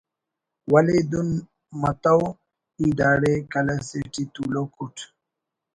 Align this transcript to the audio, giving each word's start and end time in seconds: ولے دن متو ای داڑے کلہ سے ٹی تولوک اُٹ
ولے 0.71 0.97
دن 1.11 1.29
متو 1.81 2.19
ای 2.79 2.87
داڑے 2.97 3.33
کلہ 3.51 3.77
سے 3.87 3.99
ٹی 4.11 4.23
تولوک 4.33 4.71
اُٹ 4.81 4.95